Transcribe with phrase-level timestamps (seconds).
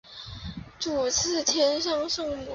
[0.79, 2.49] 主祀天上圣母。